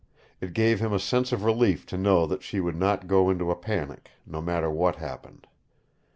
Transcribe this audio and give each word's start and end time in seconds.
It 0.39 0.53
gave 0.53 0.79
him 0.79 0.91
a 0.91 0.97
sense 0.97 1.31
of 1.31 1.43
relief 1.43 1.85
to 1.85 1.95
know 1.95 2.25
that 2.25 2.41
she 2.41 2.59
would 2.59 2.75
not 2.75 3.05
go 3.07 3.29
into 3.29 3.51
a 3.51 3.55
panic, 3.55 4.09
no 4.25 4.41
matter 4.41 4.67
what 4.71 4.95
happened. 4.95 5.45